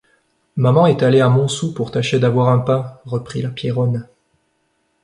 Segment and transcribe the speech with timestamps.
[0.55, 4.07] Maman est allée à Montsou pour tâcher d’avoir un pain, reprit la Pierronne.